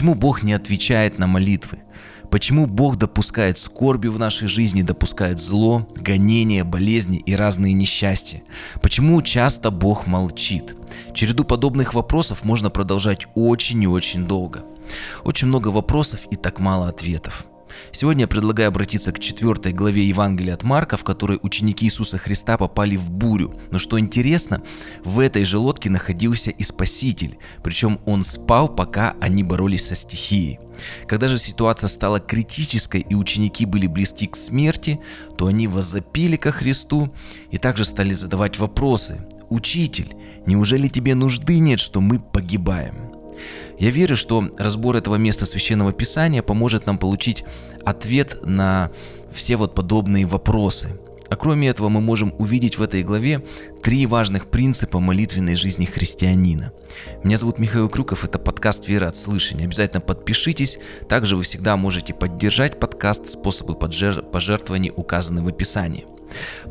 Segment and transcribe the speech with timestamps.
[0.00, 1.80] Почему Бог не отвечает на молитвы?
[2.30, 8.42] Почему Бог допускает скорби в нашей жизни, допускает зло, гонения, болезни и разные несчастья?
[8.80, 10.74] Почему часто Бог молчит?
[11.12, 14.64] Череду подобных вопросов можно продолжать очень и очень долго.
[15.22, 17.44] Очень много вопросов и так мало ответов.
[17.92, 22.56] Сегодня я предлагаю обратиться к четвертой главе Евангелия от Марка, в которой ученики Иисуса Христа
[22.56, 23.54] попали в бурю.
[23.70, 24.62] Но что интересно,
[25.04, 30.58] в этой же лодке находился и Спаситель, причем он спал, пока они боролись со стихией.
[31.06, 35.00] Когда же ситуация стала критической и ученики были близки к смерти,
[35.36, 37.12] то они возопили ко Христу
[37.50, 39.26] и также стали задавать вопросы.
[39.50, 40.14] «Учитель,
[40.46, 43.09] неужели тебе нужды нет, что мы погибаем?»
[43.78, 47.44] Я верю, что разбор этого места Священного Писания поможет нам получить
[47.84, 48.90] ответ на
[49.32, 50.88] все вот подобные вопросы.
[51.30, 53.44] А кроме этого мы можем увидеть в этой главе
[53.84, 56.72] три важных принципа молитвенной жизни христианина.
[57.22, 59.66] Меня зовут Михаил Крюков, это подкаст «Вера от слышания».
[59.66, 60.78] Обязательно подпишитесь.
[61.08, 66.04] Также вы всегда можете поддержать подкаст, способы пожертвований указаны в описании.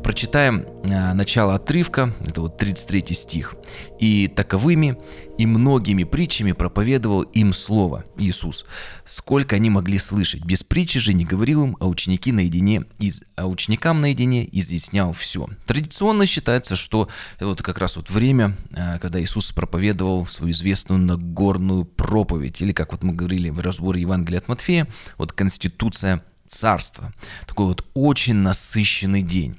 [0.02, 3.54] Прочитаем э, начало отрывка, это вот 33 стих.
[3.98, 4.96] «И таковыми
[5.38, 8.66] и многими притчами проповедовал им слово Иисус,
[9.04, 10.44] сколько они могли слышать.
[10.44, 15.48] Без притчи же не говорил им, а, ученики наедине, из, а ученикам наедине изъяснял все».
[15.66, 21.00] Традиционно считается, что это вот как раз вот время, э, когда Иисус проповедовал свою известную
[21.00, 27.12] Нагорную проповедь, или как вот мы говорили в разборе Евангелия от Матфея, вот конституция царства.
[27.46, 29.56] Такой вот очень насыщенный день.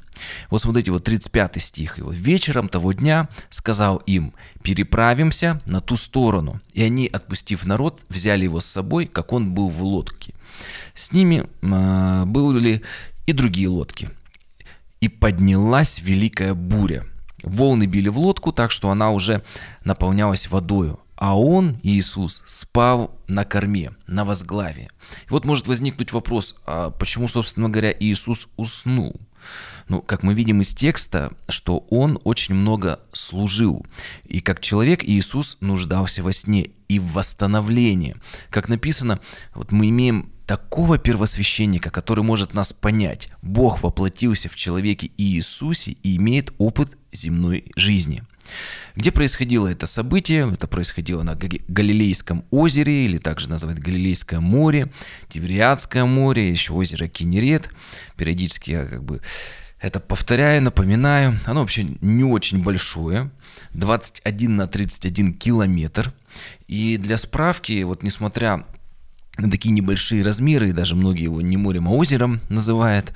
[0.50, 1.97] Вот смотрите, вот 35 стих.
[1.97, 6.62] Вот вечером того дня сказал им, переправимся на ту сторону.
[6.73, 10.34] И они, отпустив народ, взяли его с собой, как он был в лодке.
[10.94, 12.84] С ними э, были
[13.25, 14.09] и другие лодки.
[15.00, 17.06] И поднялась великая буря.
[17.42, 19.42] Волны били в лодку так, что она уже
[19.84, 24.90] наполнялась водою а он, Иисус, спал на корме, на возглаве.
[25.28, 29.22] И вот может возникнуть вопрос, а почему, собственно говоря, Иисус уснул?
[29.88, 33.86] Ну, как мы видим из текста, что он очень много служил.
[34.24, 38.16] И как человек Иисус нуждался во сне и в восстановлении.
[38.50, 39.20] Как написано,
[39.54, 43.30] вот мы имеем такого первосвященника, который может нас понять.
[43.44, 48.24] Бог воплотился в человеке Иисусе и имеет опыт земной жизни.
[48.95, 50.51] Где происходило это событие?
[50.51, 54.91] Это происходило на Галилейском озере, или также называют Галилейское море,
[55.29, 57.69] Тивериадское море, еще озеро Кинерет.
[58.17, 59.22] Периодически я как бы
[59.81, 61.39] это повторяю, напоминаю.
[61.45, 63.31] Оно вообще не очень большое,
[63.73, 66.13] 21 на 31 километр.
[66.68, 68.66] И для справки, вот несмотря
[69.41, 73.13] на такие небольшие размеры, и даже многие его не морем, а озером называют,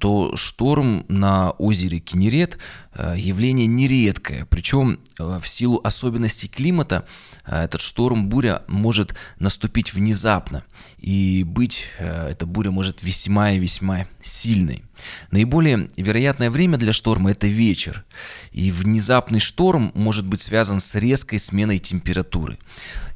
[0.00, 2.58] то шторм на озере Кенерет
[2.92, 4.44] э, явление нередкое.
[4.46, 7.06] Причем э, в силу особенностей климата
[7.44, 10.64] э, этот шторм, буря может наступить внезапно.
[10.98, 14.82] И быть, эта буря может весьма и весьма сильной.
[15.30, 18.04] Наиболее вероятное время для шторма– это вечер.
[18.52, 22.58] И внезапный шторм может быть связан с резкой сменой температуры.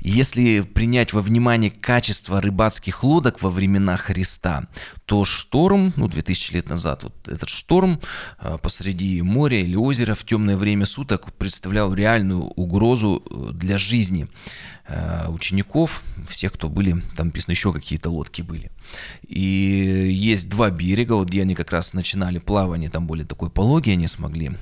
[0.00, 4.64] Если принять во внимание качество рыбацких лодок во времена Христа,
[5.04, 8.00] то шторм, ну, 2000 лет назад, вот этот шторм
[8.38, 14.26] э, посреди моря или озера в темное время суток представлял реальную угрозу э, для жизни
[14.88, 18.70] э, учеников, всех, кто были, там написано, еще какие-то лодки были.
[19.26, 19.40] И
[20.12, 24.06] есть два берега, вот где они как раз начинали плавание, там более такой пологий, они
[24.06, 24.52] смогли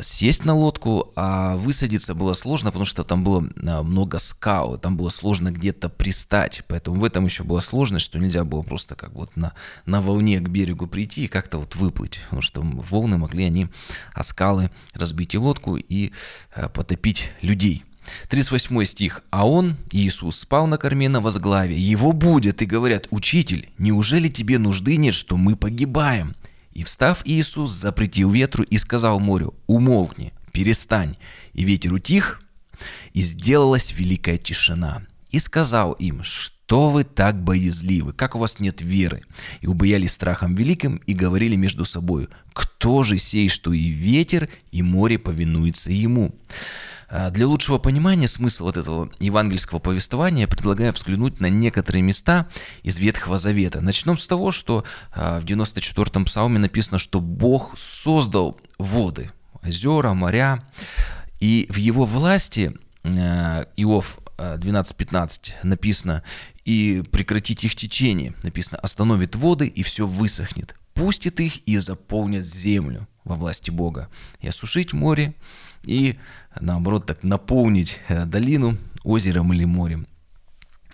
[0.00, 4.96] сесть на лодку, а высадиться было сложно, потому что там было а, много скал, там
[4.96, 9.12] было сложно где-то пристать, поэтому в этом еще была сложность, что нельзя было просто как
[9.12, 9.52] вот на,
[9.84, 13.68] на волне к берегу прийти и как-то вот выплыть, потому что волны могли они
[14.14, 16.12] о скалы разбить и лодку и
[16.54, 17.84] а, потопить людей.
[18.28, 19.22] 38 стих.
[19.30, 21.78] «А он, Иисус, спал на корме на возглаве.
[21.78, 26.34] Его будет, и говорят, «Учитель, неужели тебе нужды нет, что мы погибаем?»
[26.72, 31.16] И встав Иисус, запретил ветру и сказал морю, «Умолкни, перестань».
[31.52, 32.40] И ветер утих,
[33.12, 35.02] и сделалась великая тишина.
[35.30, 39.22] И сказал им, что вы так боязливы, как у вас нет веры?
[39.60, 44.82] И убоялись страхом великим и говорили между собой, кто же сей, что и ветер, и
[44.82, 46.34] море повинуется ему?
[47.14, 52.48] А, для лучшего понимания смысла вот этого евангельского повествования предлагаю взглянуть на некоторые места
[52.82, 53.82] из Ветхого Завета.
[53.82, 59.30] Начнем с того, что а, в 94-м псалме написано, что Бог создал воды,
[59.62, 60.64] озера, моря,
[61.38, 62.74] и в его власти
[63.04, 66.22] а, Иов 12.15 написано,
[66.64, 73.06] и прекратить их течение, написано, остановит воды, и все высохнет, пустит их и заполнит землю
[73.24, 74.08] во власти Бога,
[74.40, 75.34] и осушить море,
[75.84, 76.18] и
[76.60, 80.06] наоборот так наполнить э, долину озером или морем.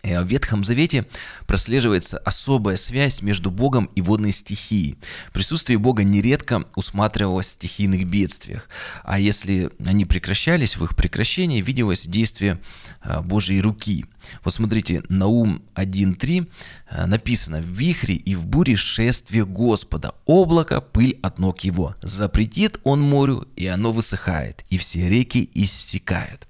[0.02, 1.06] Э, в Ветхом Завете
[1.46, 4.96] прослеживается особая связь между Богом и водной стихией.
[5.32, 8.68] Присутствие Бога нередко усматривалось в стихийных бедствиях,
[9.02, 12.60] а если они прекращались, в их прекращении виделось действие
[13.02, 14.04] э, Божьей руки.
[14.44, 16.48] Вот смотрите, Наум 1.3
[16.90, 21.94] э, написано «В вихре и в буре шествие Господа, облако, пыль от ног его.
[22.02, 26.46] Запретит он морю, и оно высыхает, и все реки иссякают».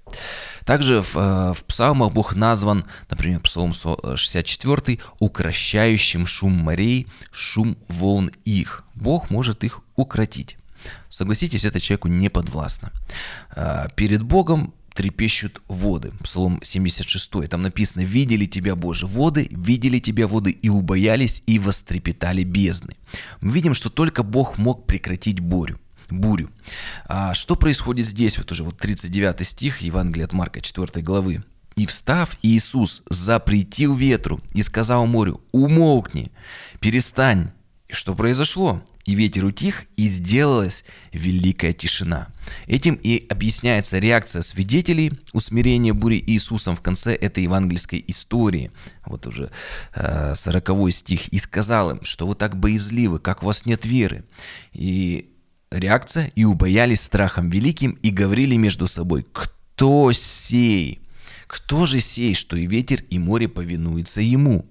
[0.69, 8.29] Также в, э, в псалмах Бог назван, например, псалом 64, укращающим шум морей, шум волн
[8.45, 8.83] их.
[8.93, 10.57] Бог может их укротить.
[11.09, 12.91] Согласитесь, это человеку не подвластно.
[13.55, 16.11] Э, перед Богом трепещут воды.
[16.23, 17.47] Псалом 76.
[17.49, 22.93] Там написано «Видели тебя, Боже, воды, видели тебя воды, и убоялись, и вострепетали бездны».
[23.41, 25.79] Мы видим, что только Бог мог прекратить бурю
[26.11, 26.49] бурю.
[27.05, 28.37] А что происходит здесь?
[28.37, 31.43] Вот уже вот 39 стих Евангелия от Марка 4 главы.
[31.75, 36.31] «И встав, Иисус запретил ветру и сказал морю, умолкни,
[36.81, 37.51] перестань».
[37.89, 38.83] И что произошло?
[39.05, 42.27] И ветер утих, и сделалась великая тишина.
[42.67, 48.71] Этим и объясняется реакция свидетелей усмирения бури Иисусом в конце этой евангельской истории.
[49.05, 49.49] Вот уже
[49.95, 51.29] э, 40 стих.
[51.29, 54.23] «И сказал им, что вы так боязливы, как у вас нет веры».
[54.73, 55.31] И
[55.71, 61.01] реакция, и убоялись страхом великим, и говорили между собой, кто сей?
[61.47, 64.65] Кто же сей, что и ветер, и море повинуются ему?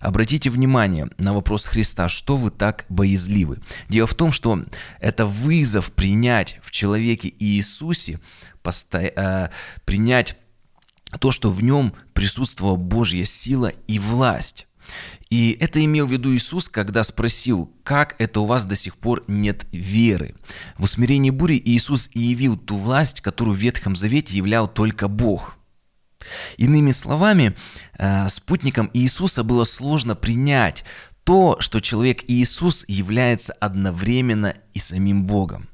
[0.00, 3.58] Обратите внимание на вопрос Христа, что вы так боязливы?
[3.88, 4.64] Дело в том, что
[5.00, 8.20] это вызов принять в человеке Иисусе,
[8.62, 8.98] посто...
[8.98, 9.50] э,
[9.84, 10.36] принять
[11.18, 14.65] то, что в нем присутствовала Божья сила и власть.
[15.30, 19.24] И это имел в виду Иисус, когда спросил, как это у вас до сих пор
[19.26, 20.34] нет веры.
[20.78, 25.56] В усмирении бури Иисус и явил ту власть, которую в Ветхом Завете являл только Бог.
[26.56, 27.54] Иными словами,
[27.98, 30.84] э, спутникам Иисуса было сложно принять
[31.24, 35.68] то, что человек Иисус является одновременно и самим Богом.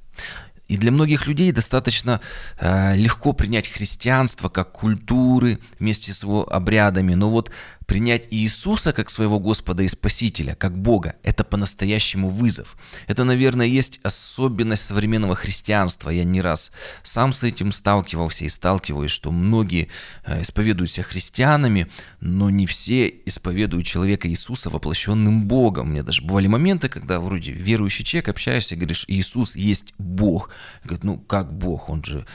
[0.69, 2.23] И для многих людей достаточно
[2.59, 7.51] э, легко принять христианство как культуры вместе с его обрядами, но вот
[7.87, 12.77] Принять Иисуса как своего Господа и Спасителя, как Бога, это по-настоящему вызов.
[13.07, 16.11] Это, наверное, есть особенность современного христианства.
[16.11, 19.89] Я не раз сам с этим сталкивался и сталкиваюсь, что многие
[20.25, 21.87] э, исповедуют христианами,
[22.21, 25.89] но не все исповедуют человека Иисуса воплощенным Богом.
[25.89, 30.51] У меня даже бывали моменты, когда вроде верующий человек общаешься говоришь, Иисус есть Бог.
[30.85, 32.27] Говорит, ну как Бог, он же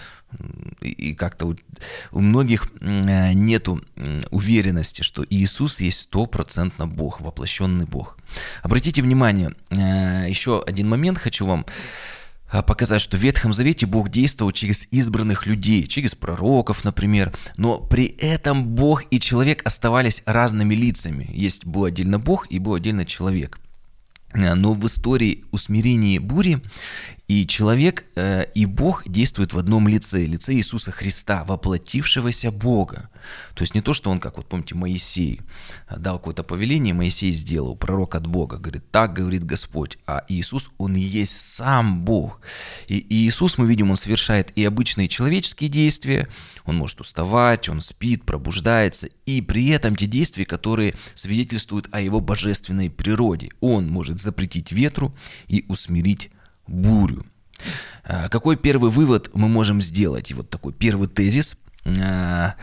[0.81, 1.55] и как-то
[2.11, 3.81] у, многих э, нету
[4.29, 8.17] уверенности, что Иисус есть стопроцентно Бог, воплощенный Бог.
[8.61, 11.65] Обратите внимание, э, еще один момент хочу вам
[12.51, 17.77] э, показать, что в Ветхом Завете Бог действовал через избранных людей, через пророков, например, но
[17.77, 21.29] при этом Бог и человек оставались разными лицами.
[21.31, 23.59] Есть был отдельно Бог и был отдельно человек.
[24.33, 26.61] Но в истории усмирения бури
[27.27, 33.09] и человек э, и Бог действуют в одном лице, лице Иисуса Христа, воплотившегося Бога.
[33.53, 35.41] То есть не то, что он, как вот помните, Моисей
[35.95, 40.95] дал какое-то повеление, Моисей сделал, пророк от Бога, говорит, так говорит Господь, а Иисус, он
[40.95, 42.39] и есть сам Бог.
[42.87, 46.29] И, и Иисус, мы видим, он совершает и обычные человеческие действия,
[46.63, 52.21] он может уставать, он спит, пробуждается, и при этом те действия, которые свидетельствуют о его
[52.21, 53.49] божественной природе.
[53.59, 55.13] Он может запретить ветру
[55.49, 56.31] и усмирить
[56.67, 57.25] бурю.
[58.03, 60.31] А, какой первый вывод мы можем сделать?
[60.31, 61.57] И вот такой первый тезис.
[61.85, 62.55] А,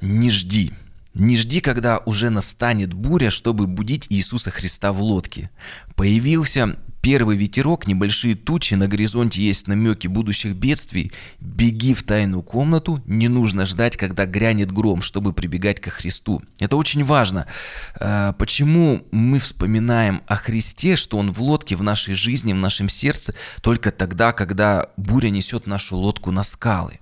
[0.00, 0.72] не жди.
[1.14, 5.50] Не жди, когда уже настанет буря, чтобы будить Иисуса Христа в лодке.
[5.96, 11.12] Появился Первый ветерок, небольшие тучи, на горизонте есть намеки будущих бедствий.
[11.40, 16.42] Беги в тайную комнату, не нужно ждать, когда грянет гром, чтобы прибегать ко Христу.
[16.58, 17.46] Это очень важно.
[17.98, 22.90] А, почему мы вспоминаем о Христе, что Он в лодке в нашей жизни, в нашем
[22.90, 27.00] сердце, только тогда, когда буря несет нашу лодку на скалы?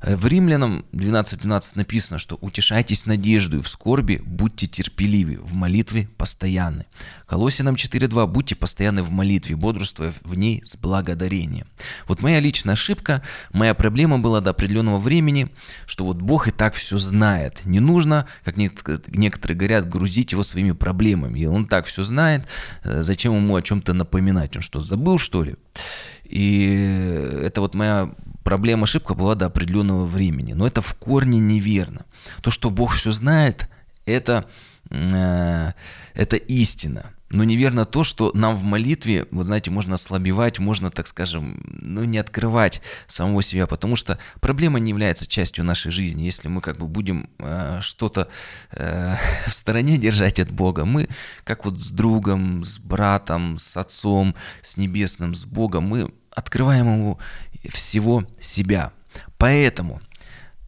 [0.00, 6.08] Э, в Римлянам 12.12 12 написано, что «утешайтесь надеждой в скорби, будьте терпеливы, в молитве
[6.16, 6.86] постоянны».
[7.26, 11.66] Колосинам 4.2 «будьте постоянны в молитве, бодрствуя в ней с благодарением».
[12.08, 15.48] Вот моя личная ошибка, моя проблема была до определенного времени,
[15.86, 17.60] что вот Бог и так все знает.
[17.64, 21.38] Не нужно, как некоторые говорят, грузить его своими проблемами.
[21.40, 22.46] И он так все знает,
[22.82, 24.56] э, зачем ему о чем-то напоминать?
[24.56, 25.56] Он что, забыл что ли?
[26.24, 28.10] И это вот моя
[28.44, 30.52] проблема, ошибка была до определенного времени.
[30.52, 32.04] Но это в корне неверно.
[32.42, 33.68] То, что Бог все знает,
[34.06, 34.46] это,
[34.90, 35.72] э,
[36.14, 37.10] это истина.
[37.30, 42.04] Но неверно то, что нам в молитве, вот знаете, можно ослабевать, можно, так скажем, ну,
[42.04, 46.22] не открывать самого себя, потому что проблема не является частью нашей жизни.
[46.22, 48.28] Если мы как бы будем э, что-то
[48.70, 51.08] э, в стороне держать от Бога, мы
[51.42, 57.18] как вот с другом, с братом, с отцом, с небесным, с Богом, мы открываем ему
[57.72, 58.92] всего себя.
[59.38, 60.00] Поэтому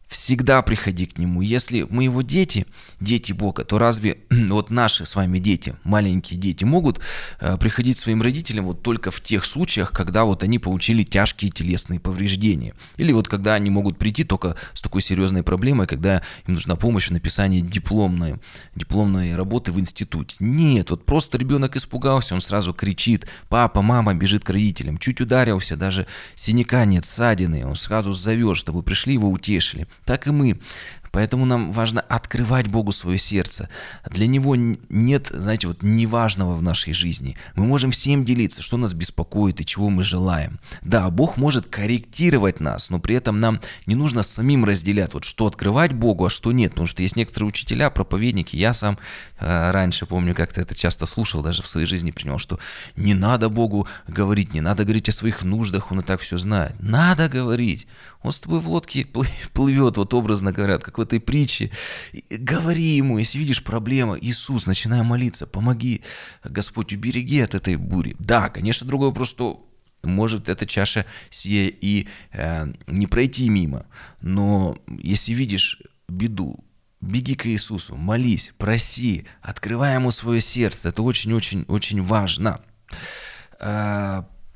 [0.07, 1.41] Всегда приходи к Нему.
[1.41, 2.65] Если мы Его дети,
[3.01, 7.01] дети Бога, то разве вот наши с вами дети, маленькие дети, могут
[7.41, 11.99] э, приходить своим родителям вот только в тех случаях, когда вот они получили тяжкие телесные
[11.99, 12.73] повреждения?
[12.95, 17.09] Или вот когда они могут прийти только с такой серьезной проблемой, когда им нужна помощь
[17.09, 18.37] в написании дипломной,
[18.75, 20.37] дипломной работы в институте?
[20.39, 25.75] Нет, вот просто ребенок испугался, он сразу кричит, папа, мама, бежит к родителям, чуть ударился,
[25.75, 30.57] даже синяка нет, ссадины, он сразу зовет, чтобы пришли его утешили так и мы.
[31.11, 33.69] Поэтому нам важно открывать Богу свое сердце.
[34.09, 37.37] Для Него нет, знаете, вот неважного в нашей жизни.
[37.55, 40.59] Мы можем всем делиться, что нас беспокоит и чего мы желаем.
[40.81, 45.47] Да, Бог может корректировать нас, но при этом нам не нужно самим разделять, вот что
[45.47, 46.71] открывать Богу, а что нет.
[46.71, 48.97] Потому что есть некоторые учителя, проповедники, я сам
[49.39, 52.59] э, раньше помню, как-то это часто слушал, даже в своей жизни принял, что
[52.95, 56.75] не надо Богу говорить, не надо говорить о своих нуждах, Он и так все знает.
[56.79, 57.87] Надо говорить.
[58.23, 59.05] Он с тобой в лодке
[59.53, 61.71] плывет, вот образно говорят, как в этой притче.
[62.29, 66.01] Говори ему, если видишь проблема, Иисус, начинай молиться, помоги,
[66.43, 68.15] Господь, убереги от этой бури.
[68.19, 69.67] Да, конечно, другой вопрос, что
[70.03, 73.85] может эта чаша сия и э, не пройти мимо,
[74.21, 76.63] но если видишь беду,
[77.01, 82.61] беги к Иисусу, молись, проси, открывай ему свое сердце, это очень-очень-очень важно.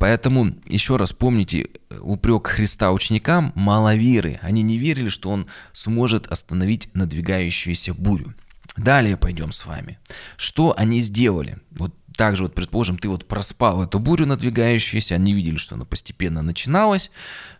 [0.01, 1.67] Э, Поэтому еще раз помните
[2.01, 4.39] упрек Христа ученикам маловеры.
[4.41, 8.33] Они не верили, что он сможет остановить надвигающуюся бурю.
[8.77, 9.99] Далее пойдем с вами.
[10.37, 11.59] Что они сделали?
[11.71, 16.41] Вот также вот, предположим, ты вот проспал эту бурю надвигающуюся, они видели, что она постепенно
[16.41, 17.09] начиналась,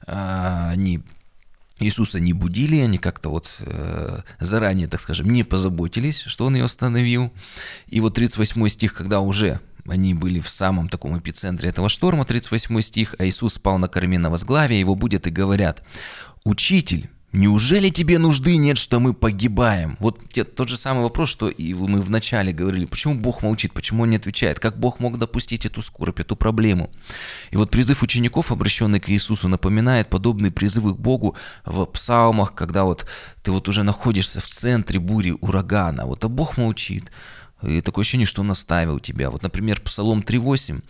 [0.05, 1.03] а, они
[1.81, 6.65] Иисуса не будили, они как-то вот э, заранее, так скажем, не позаботились, что он ее
[6.65, 7.33] остановил.
[7.88, 12.81] И вот 38 стих, когда уже они были в самом таком эпицентре этого шторма, 38
[12.81, 15.83] стих, а Иисус спал на корме на возглаве, его будет и говорят,
[16.43, 19.95] «Учитель, Неужели тебе нужды нет, что мы погибаем?
[20.01, 20.19] Вот
[20.55, 22.83] тот же самый вопрос, что и мы вначале говорили.
[22.83, 23.71] Почему Бог молчит?
[23.71, 24.59] Почему Он не отвечает?
[24.59, 26.91] Как Бог мог допустить эту скорбь, эту проблему?
[27.51, 32.83] И вот призыв учеников, обращенный к Иисусу, напоминает подобные призывы к Богу в псалмах, когда
[32.83, 33.05] вот
[33.43, 36.05] ты вот уже находишься в центре бури, урагана.
[36.05, 37.11] Вот а Бог молчит.
[37.62, 39.30] И такое ощущение, что он оставил тебя.
[39.30, 40.82] Вот, например, Псалом 3.8,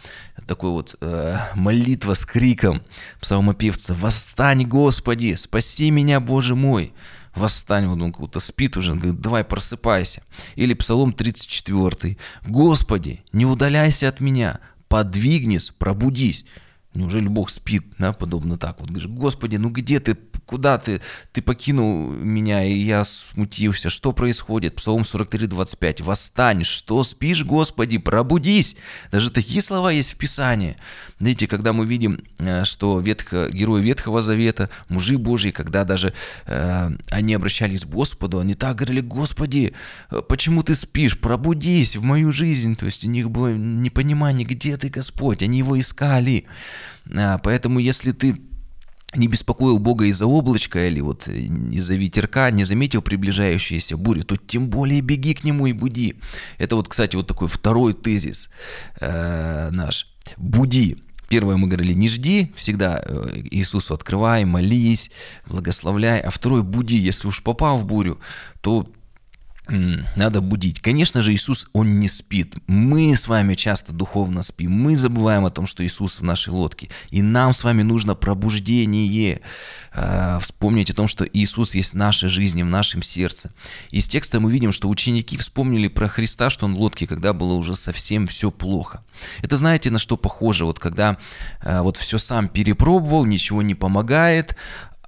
[0.48, 2.82] такой вот э, молитва с криком
[3.20, 6.94] псалмопевца «Восстань, Господи, спаси меня, Боже мой!»
[7.36, 10.24] Восстань, вот он как-то спит уже, он говорит, давай просыпайся.
[10.56, 12.18] Или Псалом 34.
[12.46, 16.46] «Господи, не удаляйся от меня, подвигнись, пробудись».
[16.94, 18.80] Неужели Бог спит, да, подобно так?
[18.82, 21.00] Вот говоришь, Господи, ну где ты, куда ты,
[21.32, 24.76] ты покинул меня, и я смутился, что происходит?
[24.76, 28.76] Псалом 43, 25, восстань, что спишь, Господи, пробудись.
[29.10, 30.76] Даже такие слова есть в Писании.
[31.20, 36.14] Знаете, когда мы видим, э, что ветхо, герои Ветхого Завета, мужи Божьи, когда даже
[36.46, 39.74] э, они обращались к Господу, они так говорили, Господи,
[40.10, 42.76] э, почему ты спишь, пробудись в мою жизнь.
[42.76, 46.48] То есть у них было непонимание, где ты, Господь, они его искали.
[47.16, 48.38] А, поэтому если ты
[49.16, 54.70] не беспокоил Бога из-за облачка или вот из-за ветерка, не заметил приближающуюся бурю, то тем
[54.70, 56.16] более беги к нему и буди.
[56.58, 58.50] Это вот, кстати, вот такой второй тезис
[59.00, 60.08] э, наш.
[60.38, 61.04] Буди.
[61.28, 65.12] Первое мы говорили, не жди, всегда э, Иисусу открывай, молись,
[65.48, 66.20] благословляй.
[66.20, 66.98] А второй, буди.
[66.98, 68.20] Если уж попал в бурю,
[68.62, 68.88] то
[69.68, 70.82] надо будить.
[70.82, 72.56] Конечно же, Иисус, Он не спит.
[72.68, 74.72] Мы с вами часто духовно спим.
[74.72, 76.90] Мы забываем о том, что Иисус в нашей лодке.
[77.10, 79.42] И нам с вами нужно пробуждение.
[79.94, 83.54] А, вспомнить о том, что Иисус есть в нашей жизни, в нашем сердце.
[83.92, 87.54] Из текста мы видим, что ученики вспомнили про Христа, что Он в лодке, когда было
[87.54, 89.04] уже совсем все плохо.
[89.42, 90.66] Это знаете, на что похоже?
[90.66, 91.18] Вот когда
[91.62, 94.56] а, вот все сам перепробовал, ничего не помогает,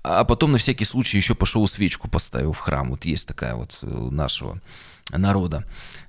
[0.03, 2.89] а потом на всякий случай еще пошел свечку поставил в храм.
[2.89, 4.59] Вот есть такая вот у нашего
[5.11, 5.65] народа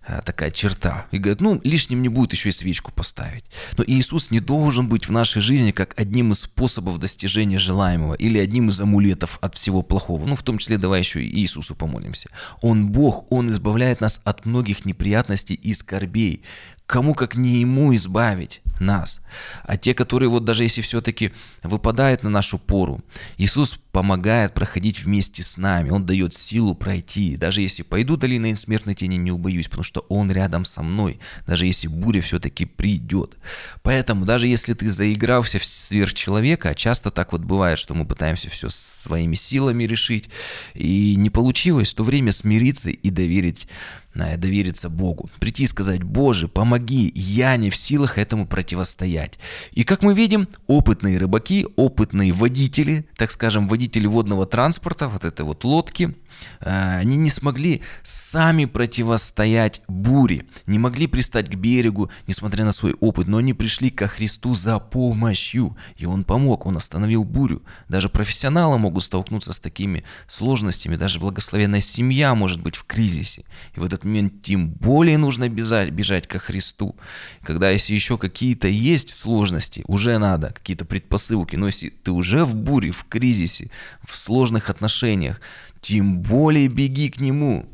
[0.06, 1.06] э, такая черта.
[1.12, 3.44] И говорит, ну, лишним не будет еще и свечку поставить.
[3.76, 8.38] Но Иисус не должен быть в нашей жизни как одним из способов достижения желаемого или
[8.38, 10.26] одним из амулетов от всего плохого.
[10.26, 12.30] Ну, в том числе давай еще и Иисусу помолимся.
[12.62, 16.42] Он Бог, Он избавляет нас от многих неприятностей и скорбей.
[16.86, 19.20] Кому как не Ему избавить нас.
[19.64, 23.00] А те, которые вот даже если все-таки выпадают на нашу пору,
[23.38, 25.90] Иисус помогает проходить вместе с нами.
[25.90, 27.36] Он дает силу пройти.
[27.36, 31.20] Даже если пойду долиной смертной тени, не убоюсь, потому что Он рядом со мной.
[31.46, 33.36] Даже если буря все-таки придет.
[33.82, 38.48] Поэтому даже если ты заигрался в сверхчеловека, а часто так вот бывает, что мы пытаемся
[38.50, 40.28] все своими силами решить,
[40.74, 43.68] и не получилось, то время смириться и доверить
[44.14, 45.30] довериться Богу.
[45.40, 49.38] Прийти и сказать, Боже, помоги, я не в силах этому противостоять.
[49.72, 55.44] И как мы видим, опытные рыбаки, опытные водители, так скажем, водители водного транспорта, вот это
[55.44, 56.14] вот лодки,
[56.60, 63.28] они не смогли сами противостоять буре, не могли пристать к берегу, несмотря на свой опыт,
[63.28, 67.62] но они пришли ко Христу за помощью, и Он помог, Он остановил бурю.
[67.88, 73.44] Даже профессионалы могут столкнуться с такими сложностями, даже благословенная семья может быть в кризисе.
[73.74, 76.96] И в этот момент тем более нужно бежать, бежать ко Христу.
[77.42, 82.56] Когда если еще какие-то есть сложности, уже надо, какие-то предпосылки, но если ты уже в
[82.56, 83.70] буре, в кризисе,
[84.02, 85.40] в сложных отношениях,
[85.80, 86.33] тем более
[86.68, 87.66] беги к Нему.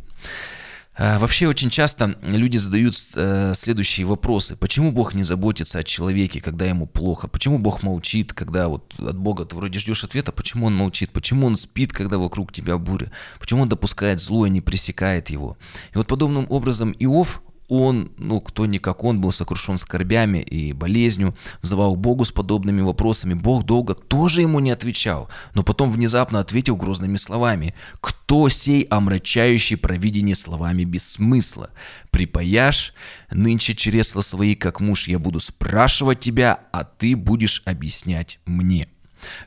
[1.03, 4.55] А, вообще очень часто люди задают э, следующие вопросы.
[4.55, 7.27] Почему Бог не заботится о человеке, когда ему плохо?
[7.27, 10.31] Почему Бог молчит, когда вот от Бога ты вроде ждешь ответа?
[10.31, 11.11] Почему Он молчит?
[11.11, 13.11] Почему Он спит, когда вокруг тебя буря?
[13.39, 15.57] Почему Он допускает зло и не пресекает его?
[15.95, 17.41] И вот подобным образом Иов,
[17.71, 22.81] он, ну, кто не как он, был сокрушен скорбями и болезнью, взывал Богу с подобными
[22.81, 23.35] вопросами.
[23.35, 27.73] Бог долго тоже ему не отвечал, но потом внезапно ответил грозными словами.
[28.01, 31.71] «Кто сей омрачающий провидение словами без смысла?
[32.11, 32.93] Припаяшь
[33.31, 38.89] нынче чресла свои, как муж, я буду спрашивать тебя, а ты будешь объяснять мне».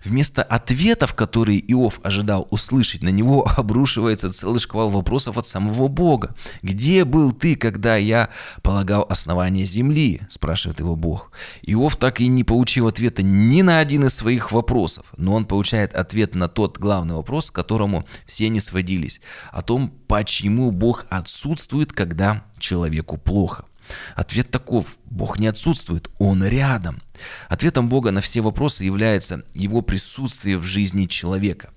[0.03, 6.36] Вместо ответов, которые Иов ожидал услышать, на него обрушивается целый шквал вопросов от самого Бога.
[6.62, 8.30] «Где был ты, когда я
[8.62, 11.32] полагал основание земли?»– спрашивает его Бог.
[11.63, 15.94] Иов так и не получил ответа ни на один из своих вопросов, но он получает
[15.94, 21.94] ответ на тот главный вопрос, к которому все не сводились, о том, почему Бог отсутствует,
[21.94, 23.65] когда человеку плохо.
[24.16, 24.98] Ответ таков.
[25.06, 27.02] Бог не отсутствует, Он рядом.
[27.48, 31.72] Ответом Бога на все вопросы является Его присутствие в жизни человека.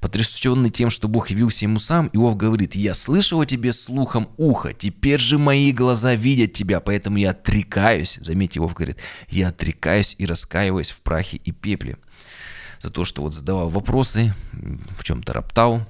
[0.00, 4.72] Потрясенный тем, что Бог явился ему сам, Иов говорит, «Я слышал о тебе слухом уха,
[4.72, 8.18] теперь же мои глаза видят тебя, поэтому я отрекаюсь».
[8.20, 11.96] Заметьте, Иов говорит, «Я отрекаюсь и раскаиваюсь в прахе и пепле».
[12.80, 14.34] За то, что вот задавал вопросы,
[14.98, 15.86] в чем-то роптал,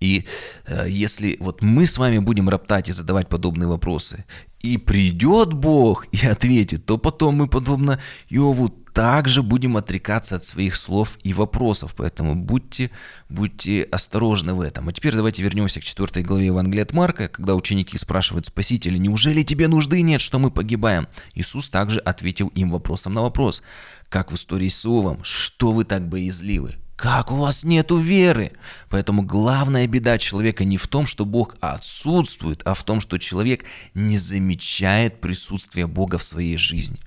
[0.00, 0.26] и
[0.66, 4.24] э, если вот мы с вами будем роптать и задавать подобные вопросы,
[4.66, 10.74] и придет Бог и ответит, то потом мы, подобно Иову, также будем отрекаться от своих
[10.74, 11.94] слов и вопросов.
[11.94, 12.90] Поэтому будьте,
[13.28, 14.88] будьте осторожны в этом.
[14.88, 19.42] А теперь давайте вернемся к 4 главе Евангелия от Марка, когда ученики спрашивают Спасителя, неужели
[19.42, 21.08] тебе нужды нет, что мы погибаем?
[21.34, 23.62] Иисус также ответил им вопросом на вопрос,
[24.08, 26.76] как в истории с Иовом, что вы так боязливы?
[26.96, 28.52] Как у вас нету веры?
[28.88, 33.64] Поэтому главная беда человека не в том, что Бог отсутствует, а в том, что человек
[33.92, 36.98] не замечает присутствие Бога в своей жизни.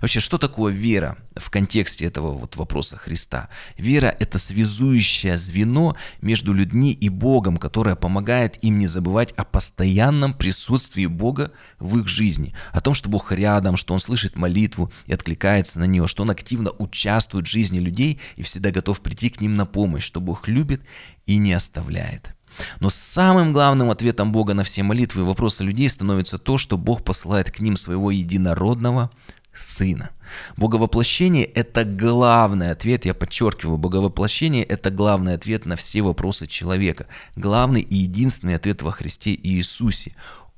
[0.00, 3.48] Вообще, что такое вера в контексте этого вот вопроса Христа?
[3.76, 10.32] Вера– это связующее звено между людьми и Богом, которое помогает им не забывать о постоянном
[10.32, 15.12] присутствии Бога в их жизни, о том, что Бог рядом, что Он слышит молитву и
[15.12, 19.40] откликается на нее, что Он активно участвует в жизни людей и всегда готов прийти к
[19.40, 20.82] ним на помощь, что Бог любит
[21.26, 22.34] и не оставляет.
[22.80, 27.04] Но самым главным ответом Бога на все молитвы и вопросы людей становится то, что Бог
[27.04, 29.10] посылает к ним своего единородного
[29.58, 30.10] Сына.
[30.56, 37.06] Боговоплощение– это главный ответ, я подчеркиваю, боговоплощение– это главный ответ на все вопросы человека.
[37.34, 40.14] Главный и единственный ответ во Христе Иисусе.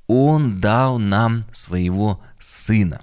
[0.07, 3.01] Он дал нам своего Сына.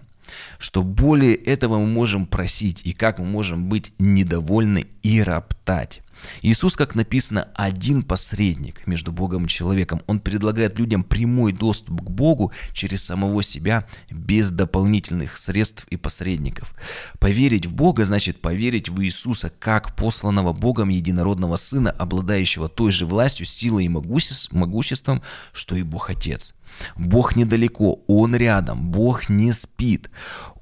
[0.58, 6.02] Что более этого мы можем просить и как мы можем быть недовольны и роптать.
[6.42, 10.02] Иисус, как написано, один посредник между Богом и человеком.
[10.06, 16.74] Он предлагает людям прямой доступ к Богу через самого себя без дополнительных средств и посредников.
[17.18, 23.06] Поверить в Бога значит поверить в Иисуса как посланного Богом единородного Сына, обладающего той же
[23.06, 26.54] властью, силой и могуществом, что и Бог Отец.
[26.96, 30.10] Бог недалеко, Он рядом, Бог не спит,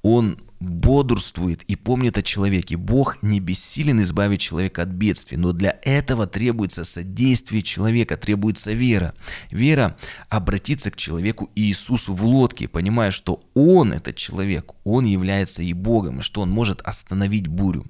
[0.02, 2.76] Он бодрствует и помнит о человеке.
[2.76, 9.14] Бог не бессилен избавить человека от бедствий, но для этого требуется содействие человека, требуется вера.
[9.50, 9.96] Вера
[10.28, 16.20] обратиться к человеку Иисусу в лодке, понимая, что Он, этот человек, Он является и Богом,
[16.20, 17.84] и что Он может остановить бурю.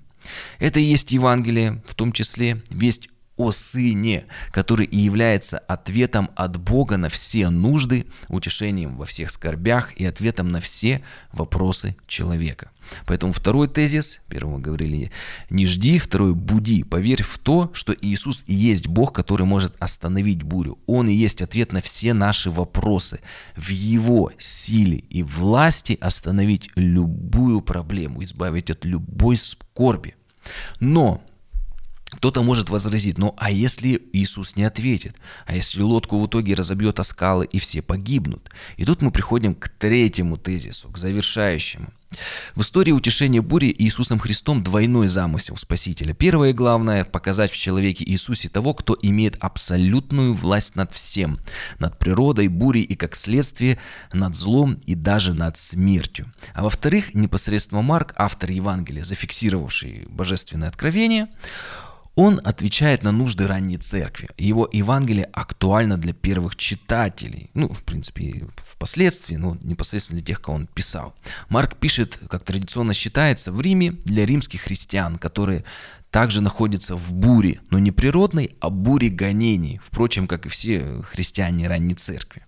[0.59, 6.57] Это и есть Евангелие, в том числе весть о Сыне, который и является ответом от
[6.57, 12.70] Бога на все нужды, утешением во всех скорбях и ответом на все вопросы человека.
[13.05, 15.11] Поэтому второй тезис, первый мы говорили,
[15.51, 20.42] не жди, второй буди, поверь в то, что Иисус и есть Бог, который может остановить
[20.42, 20.79] бурю.
[20.87, 23.20] Он и есть ответ на все наши вопросы.
[23.57, 30.14] В Его силе и власти остановить любую проблему, избавить от любой скорби.
[30.81, 31.22] Но
[32.11, 35.16] кто-то может возразить, ну а если Иисус не ответит?
[35.45, 38.51] А если лодку в итоге разобьет о скалы и все погибнут?
[38.77, 41.92] И тут мы приходим к третьему тезису, к завершающему.
[42.55, 46.14] В истории утешения бури Иисусом Христом двойной замысел Спасителя.
[46.14, 51.38] Первое главное– показать в человеке Иисусе того, кто имеет абсолютную власть над всем,
[51.79, 53.79] над природой, бурей и, как следствие,
[54.12, 56.33] над злом и даже над смертью.
[56.55, 61.29] А во-вторых, непосредственно Марк, автор Евангелия, зафиксировавший божественное откровение,
[62.16, 64.31] он отвечает на нужды ранней церкви.
[64.38, 67.50] Его Евангелие актуально для первых читателей.
[67.52, 71.14] Ну, в принципе, впоследствии, но непосредственно для тех, кого он писал.
[71.50, 75.64] Марк пишет, как традиционно считается, в Риме для римских христиан, которые
[76.11, 81.68] также находятся в буре, но не природной, а буре гонений, впрочем, как и все христиане
[81.68, 82.46] ранней церкви.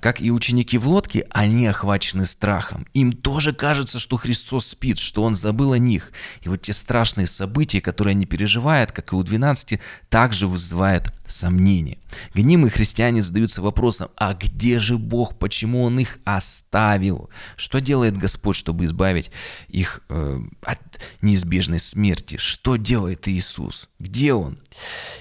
[0.00, 2.86] Как и ученики в лодке, они охвачены страхом.
[2.94, 6.12] Им тоже кажется, что Христос спит, что Он забыл о них.
[6.42, 9.78] И вот те страшные события, которые они переживают, как и у 12,
[10.08, 11.98] также вызывают сомнения.
[12.34, 17.30] Гнимые христиане задаются вопросом, а где же Бог, почему Он их оставил?
[17.56, 19.30] Что делает Господь, чтобы избавить
[19.68, 20.78] их э, от
[21.22, 22.36] неизбежной смерти?
[22.36, 23.88] Что делает Иисус?
[23.98, 24.58] Где Он?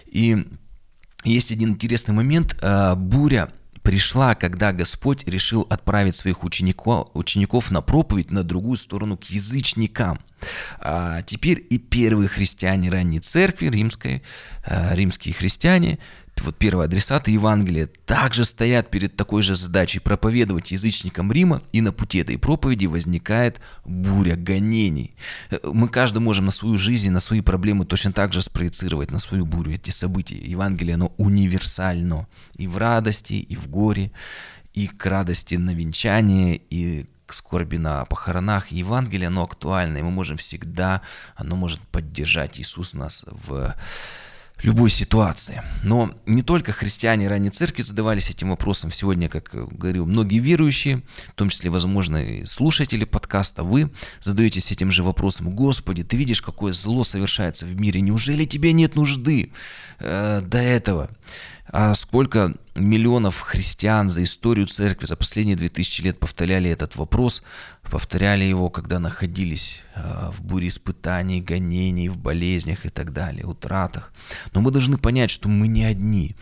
[0.05, 0.45] И
[1.23, 2.57] есть один интересный момент.
[2.61, 3.49] Э, буря
[3.83, 10.19] пришла, когда Господь решил отправить своих учеников, учеников на проповедь на другую сторону к язычникам.
[10.79, 14.23] А теперь и первые христиане ранней церкви, римской,
[14.65, 15.99] а, римские христиане,
[16.43, 21.91] вот первые адресаты Евангелия также стоят перед такой же задачей проповедовать язычникам Рима, и на
[21.91, 25.15] пути этой проповеди возникает буря гонений.
[25.49, 29.19] Э, мы каждый можем на свою жизнь, на свои проблемы точно так же спроецировать на
[29.19, 30.37] свою бурю эти события.
[30.37, 32.27] Евангелие, оно универсально
[32.57, 34.11] и в радости, и в горе,
[34.73, 38.71] и к радости на венчание, и к скорби на похоронах.
[38.71, 41.01] Евангелие, оно актуально, и мы можем всегда,
[41.35, 43.75] оно может поддержать Иисус нас в
[44.61, 45.61] любой ситуации.
[45.83, 48.91] Но не только христиане ранней церкви задавались этим вопросом.
[48.91, 54.91] Сегодня, как говорю, многие верующие, в том числе, возможно, и слушатели подкаста, вы задаетесь этим
[54.91, 55.55] же вопросом.
[55.55, 58.01] Господи, ты видишь, какое зло совершается в мире.
[58.01, 59.51] Неужели тебе нет нужды
[59.99, 61.09] э, до этого?
[61.71, 67.41] А сколько миллионов христиан за историю церкви за последние 2000 лет повторяли этот вопрос,
[67.89, 74.11] повторяли его, когда находились а, в буре испытаний, гонений, в болезнях и так далее, утратах.
[74.53, 76.35] Но мы должны понять, что мы не одни.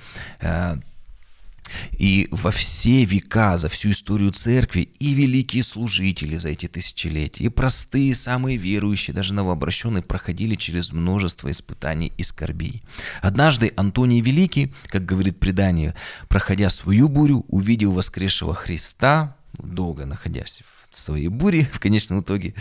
[1.91, 7.49] И во все века, за всю историю церкви, и великие служители за эти тысячелетия, и
[7.49, 12.84] простые, самые верующие, даже новообращенные, проходили через множество испытаний и скорбей.
[13.21, 15.95] Однажды Антоний Великий, как говорит предание,
[16.27, 22.54] проходя свою бурю, увидел воскресшего Христа, долго находясь в в своей буре, в конечном итоге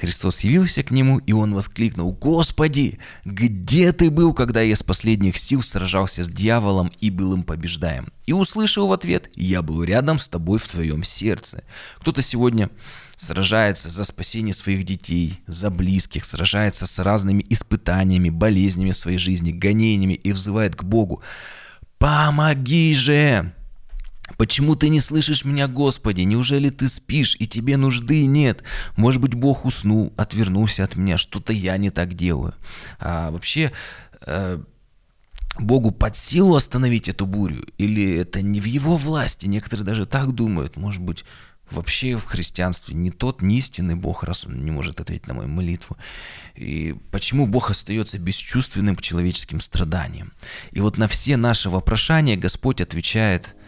[0.00, 5.36] Христос явился к нему, и он воскликнул, «Господи, где ты был, когда я с последних
[5.36, 10.18] сил сражался с дьяволом и был им побеждаем?» И услышал в ответ, «Я был рядом
[10.18, 11.62] с тобой в твоем сердце».
[12.00, 12.70] Кто-то сегодня
[13.16, 19.52] сражается за спасение своих детей, за близких, сражается с разными испытаниями, болезнями в своей жизни,
[19.52, 21.22] гонениями и взывает к Богу.
[21.98, 23.52] «Помоги же!»
[24.36, 26.22] Почему ты не слышишь меня, Господи?
[26.22, 28.64] Неужели ты спишь, и тебе нужды нет?
[28.96, 32.54] Может быть, Бог уснул, отвернулся от меня, что-то я не так делаю.
[32.98, 33.72] А вообще,
[34.22, 34.60] э,
[35.60, 37.64] Богу под силу остановить эту бурю?
[37.78, 39.46] Или это не в его власти?
[39.46, 40.76] Некоторые даже так думают.
[40.76, 41.24] Может быть,
[41.70, 45.48] вообще в христианстве не тот не истинный Бог, раз он не может ответить на мою
[45.48, 45.96] молитву.
[46.56, 50.32] И почему Бог остается бесчувственным к человеческим страданиям?
[50.72, 53.54] И вот на все наши вопрошания Господь отвечает–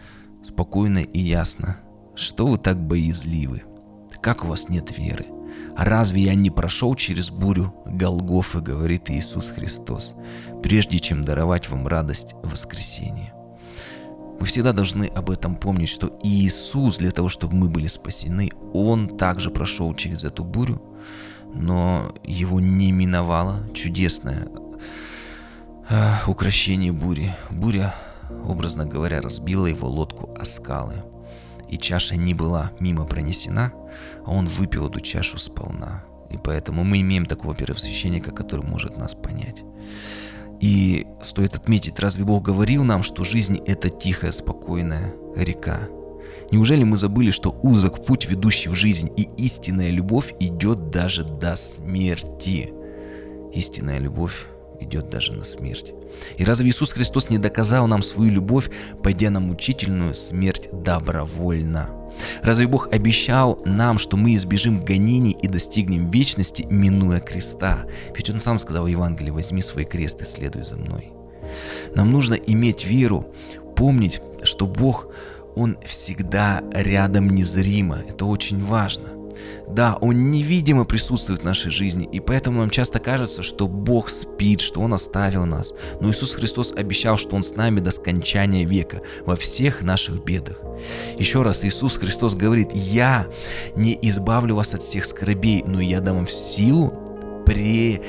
[0.59, 1.77] спокойно и ясно.
[2.15, 3.63] Что вы так боязливы?
[4.21, 5.25] Как у вас нет веры?
[5.77, 10.15] Разве я не прошел через бурю Голгофы, говорит Иисус Христос,
[10.61, 13.33] прежде чем даровать вам радость воскресения?
[14.37, 19.17] Мы всегда должны об этом помнить, что Иисус для того, чтобы мы были спасены, Он
[19.17, 20.81] также прошел через эту бурю,
[21.53, 24.49] но его не миновало чудесное
[25.89, 27.33] э, укращение бури.
[27.49, 27.95] Буря
[28.47, 31.03] образно говоря, разбила его лодку о скалы.
[31.67, 33.73] И чаша не была мимо пронесена,
[34.25, 36.03] а он выпил эту чашу сполна.
[36.29, 39.63] И поэтому мы имеем такого первосвященника, который может нас понять.
[40.59, 45.87] И стоит отметить, разве Бог говорил нам, что жизнь– это тихая, спокойная река?
[46.51, 51.55] Неужели мы забыли, что узок путь, ведущий в жизнь, и истинная любовь идет даже до
[51.55, 52.73] смерти?
[53.53, 54.47] Истинная любовь
[54.81, 55.93] идет даже на смерть.
[56.37, 58.69] И разве Иисус Христос не доказал нам свою любовь,
[59.03, 61.89] пойдя на мучительную смерть добровольно?
[62.41, 67.85] Разве Бог обещал нам, что мы избежим гонений и достигнем вечности, минуя креста?
[68.15, 71.11] Ведь Он сам сказал в Евангелии, возьми свой крест и следуй за мной.
[71.95, 73.33] Нам нужно иметь веру,
[73.75, 75.07] помнить, что Бог,
[75.55, 78.03] Он всегда рядом незримо.
[78.07, 79.18] Это очень важно.
[79.67, 84.61] Да, Он невидимо присутствует в нашей жизни, и поэтому нам часто кажется, что Бог спит,
[84.61, 85.73] что Он оставил нас.
[85.99, 90.57] Но Иисус Христос обещал, что Он с нами до скончания века, во всех наших бедах.
[91.17, 93.27] Еще раз, Иисус Христос говорит, «Я
[93.75, 96.93] не избавлю вас от всех скорбей, но я дам вам силу
[97.45, 98.01] пре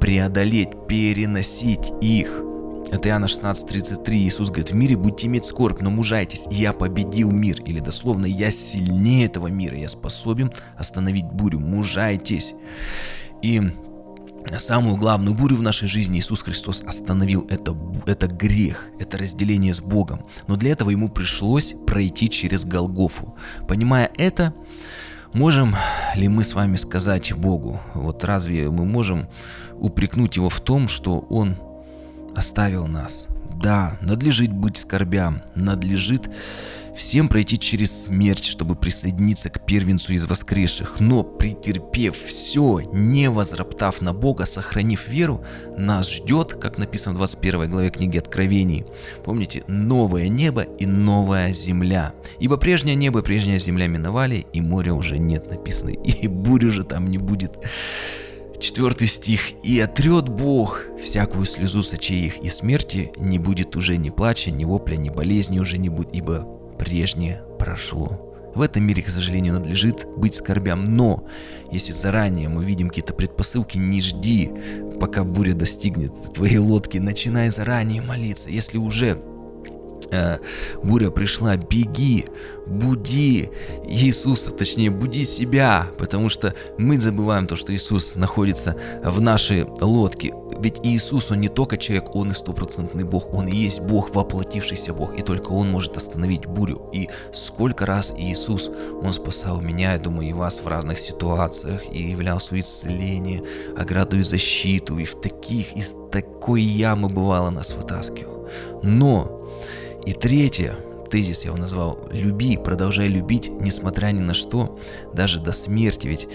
[0.00, 2.51] преодолеть, переносить их».
[2.92, 4.16] Это Иоанна 16:33.
[4.18, 7.62] Иисус говорит, в мире будете иметь скорбь, но мужайтесь, я победил мир.
[7.62, 12.54] Или дословно, я сильнее этого мира, я способен остановить бурю, мужайтесь.
[13.40, 13.62] И
[14.58, 17.46] самую главную бурю в нашей жизни Иисус Христос остановил.
[17.48, 17.74] Это,
[18.04, 20.26] это грех, это разделение с Богом.
[20.46, 23.34] Но для этого ему пришлось пройти через Голгофу.
[23.66, 24.52] Понимая это,
[25.32, 25.74] можем
[26.14, 29.28] ли мы с вами сказать Богу, вот разве мы можем
[29.72, 31.56] упрекнуть его в том, что он
[32.36, 33.26] оставил нас.
[33.62, 36.28] Да, надлежит быть скорбям, надлежит
[36.96, 41.00] всем пройти через смерть, чтобы присоединиться к первенцу из воскресших.
[41.00, 45.44] Но претерпев все, не возроптав на Бога, сохранив веру,
[45.76, 48.84] нас ждет, как написано в 21 главе книги Откровений,
[49.24, 52.14] помните, новое небо и новая земля.
[52.40, 56.84] Ибо прежнее небо и прежняя земля миновали, и моря уже нет написано, и бурь уже
[56.84, 57.58] там не будет.
[58.62, 59.50] Четвертый стих.
[59.64, 64.52] «И отрет Бог всякую слезу с очей их, и смерти не будет уже ни плача,
[64.52, 66.46] ни вопля, ни болезни уже не будет, ибо
[66.78, 68.28] прежнее прошло».
[68.54, 71.26] В этом мире, к сожалению, надлежит быть скорбям, но
[71.72, 74.52] если заранее мы видим какие-то предпосылки, не жди,
[75.00, 78.48] пока буря достигнет твоей лодки, начинай заранее молиться.
[78.48, 79.20] Если уже
[80.82, 82.26] буря пришла, беги,
[82.66, 83.50] буди
[83.84, 90.34] Иисуса, точнее, буди себя, потому что мы забываем то, что Иисус находится в нашей лодке.
[90.60, 94.92] Ведь Иисус, Он не только человек, Он и стопроцентный Бог, Он и есть Бог, воплотившийся
[94.92, 96.88] Бог, и только Он может остановить бурю.
[96.92, 98.70] И сколько раз Иисус,
[99.02, 103.42] Он спасал меня, я думаю, и вас в разных ситуациях, и являл свое исцеление,
[103.76, 108.48] ограду и защиту, и в таких, из такой ямы бывало нас вытаскивал.
[108.82, 109.41] Но
[110.04, 110.76] и третье,
[111.10, 114.78] тезис я его назвал «Люби, продолжай любить, несмотря ни на что,
[115.12, 116.08] даже до смерти».
[116.08, 116.28] Ведь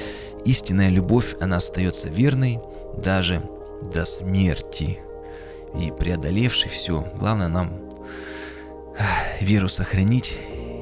[0.46, 2.60] истинная любовь, она остается верной
[2.96, 3.42] даже
[3.94, 5.00] до смерти.
[5.80, 7.82] И преодолевший все, главное нам
[9.42, 10.34] веру сохранить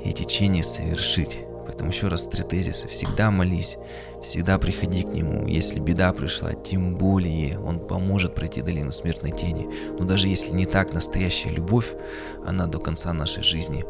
[0.05, 1.39] и течение совершить.
[1.75, 2.87] Поэтому еще раз три тезиса.
[2.87, 3.77] Всегда молись,
[4.23, 5.45] всегда приходи к Нему.
[5.45, 9.67] Если беда пришла, тем более Он поможет пройти долину смертной тени.
[9.99, 11.91] Но даже если не так, настоящая любовь,
[12.45, 13.83] она до конца нашей жизни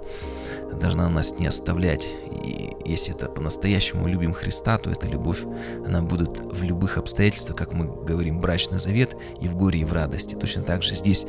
[0.81, 2.07] должна нас не оставлять.
[2.31, 5.43] И если это по-настоящему любим Христа, то эта любовь,
[5.85, 9.93] она будет в любых обстоятельствах, как мы говорим, брачный завет и в горе, и в
[9.93, 10.33] радости.
[10.33, 11.27] Точно так же здесь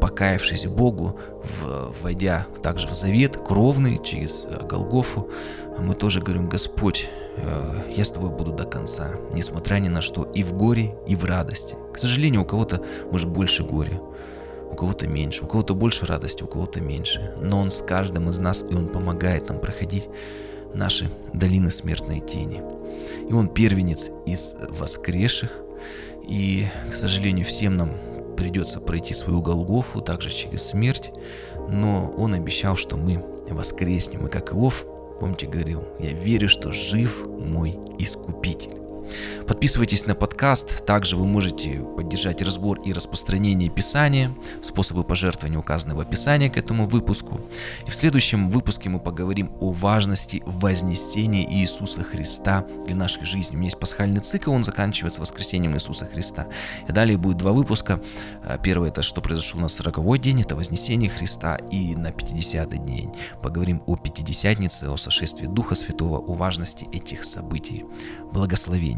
[0.00, 1.18] покаявшись Богу,
[2.02, 5.28] войдя также в завет кровный через э, Голгофу,
[5.78, 10.24] мы тоже говорим, Господь, э, я с тобой буду до конца, несмотря ни на что,
[10.24, 11.76] и в горе, и в радости.
[11.92, 14.00] К сожалению, у кого-то может больше горя,
[14.70, 17.34] у кого-то меньше, у кого-то больше радости, у кого-то меньше.
[17.40, 20.08] Но Он с каждым из нас, и Он помогает нам проходить
[20.74, 22.62] наши долины смертной тени.
[23.28, 25.62] И Он первенец из воскресших,
[26.26, 27.90] и, к сожалению, всем нам
[28.38, 31.12] придется пройти свою Голгофу, также через смерть,
[31.68, 34.86] но Он обещал, что мы воскреснем, и как Иов
[35.20, 38.87] Помните, говорил, я верю, что жив мой Искупитель.
[39.46, 40.84] Подписывайтесь на подкаст.
[40.84, 44.34] Также вы можете поддержать разбор и распространение Писания.
[44.62, 47.40] Способы пожертвования указаны в описании к этому выпуску.
[47.86, 53.54] И в следующем выпуске мы поговорим о важности вознесения Иисуса Христа для нашей жизни.
[53.54, 56.48] У меня есть пасхальный цикл, он заканчивается воскресением Иисуса Христа.
[56.88, 58.00] И далее будет два выпуска.
[58.44, 61.56] А, первый это что произошло на 40 день, это вознесение Христа.
[61.70, 67.84] И на 50 день поговорим о Пятидесятнице, о сошествии Духа Святого, о важности этих событий.
[68.32, 68.97] Благословений.